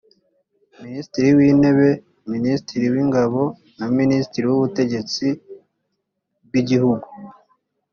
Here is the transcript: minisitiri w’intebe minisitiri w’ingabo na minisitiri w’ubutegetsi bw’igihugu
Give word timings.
minisitiri 0.83 1.29
w’intebe 1.37 1.89
minisitiri 2.33 2.85
w’ingabo 2.93 3.41
na 3.77 3.87
minisitiri 3.99 4.45
w’ubutegetsi 4.47 5.25
bw’igihugu 6.45 7.07